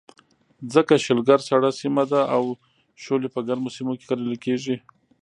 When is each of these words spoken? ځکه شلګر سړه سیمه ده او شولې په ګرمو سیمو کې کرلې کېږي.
ځکه 0.73 0.93
شلګر 1.05 1.39
سړه 1.49 1.69
سیمه 1.81 2.03
ده 2.11 2.21
او 2.35 2.43
شولې 3.03 3.27
په 3.35 3.39
ګرمو 3.47 3.69
سیمو 3.75 3.93
کې 3.99 4.05
کرلې 4.09 4.37
کېږي. 4.45 4.75